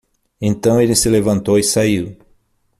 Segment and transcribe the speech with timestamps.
[0.41, 2.17] Então ele se levantou e saiu.